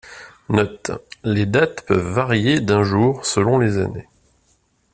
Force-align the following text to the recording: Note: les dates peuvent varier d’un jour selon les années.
Note: 0.49 0.89
les 1.23 1.45
dates 1.45 1.85
peuvent 1.85 2.11
varier 2.11 2.59
d’un 2.59 2.81
jour 2.81 3.23
selon 3.23 3.59
les 3.59 3.77
années. 3.77 4.07